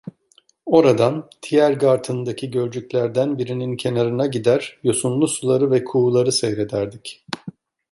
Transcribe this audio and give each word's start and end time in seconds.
Oradan 0.65 1.29
Tiergarten'deki 1.41 2.51
gölcüklerden 2.51 3.37
birinin 3.37 3.77
kenarına 3.77 4.25
gider, 4.27 4.79
yosunlu 4.83 5.27
suları 5.27 5.71
ve 5.71 5.83
kuğuları 5.83 6.31
seyrederdik. 6.31 7.25